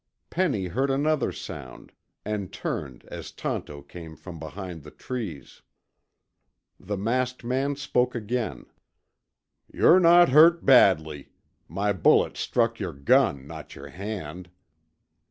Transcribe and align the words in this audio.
Penny 0.31 0.65
heard 0.65 0.89
another 0.89 1.31
sound, 1.31 1.91
and 2.25 2.51
turned 2.51 3.05
as 3.09 3.31
Tonto 3.31 3.83
came 3.83 4.15
from 4.15 4.39
behind 4.39 4.81
the 4.81 4.89
trees. 4.89 5.61
The 6.79 6.97
masked 6.97 7.43
man 7.43 7.75
spoke 7.75 8.15
again. 8.15 8.65
"You're 9.71 9.99
not 9.99 10.29
hurt 10.29 10.65
badly. 10.65 11.29
My 11.67 11.93
bullet 11.93 12.35
struck 12.35 12.79
your 12.79 12.93
gun, 12.93 13.45
not 13.45 13.75
your 13.75 13.89
hand." 13.89 14.49